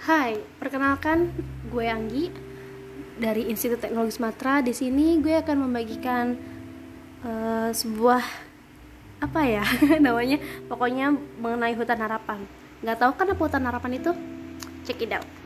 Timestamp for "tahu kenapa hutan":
12.96-13.60